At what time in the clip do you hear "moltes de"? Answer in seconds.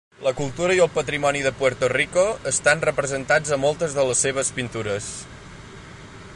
3.67-4.09